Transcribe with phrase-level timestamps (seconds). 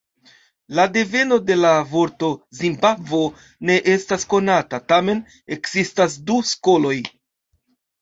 [0.77, 3.21] La deveno de la vorto "Zimbabvo"
[3.73, 5.25] ne estas konata, tamen
[5.61, 7.01] ekzistas du skoloj.